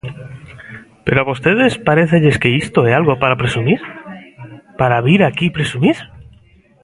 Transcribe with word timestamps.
¿Pero 1.05 1.17
a 1.19 1.27
vostedes 1.29 1.73
parécelles 1.89 2.39
que 2.41 2.53
isto 2.63 2.79
é 2.89 2.91
algo 2.99 3.13
para 3.21 3.39
presumir, 3.41 3.79
para 4.79 5.03
vir 5.07 5.21
aquí 5.23 5.45
presumir? 5.57 5.97